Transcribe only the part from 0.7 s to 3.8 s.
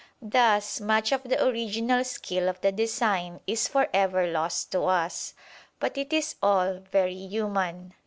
much of the original skill of the design is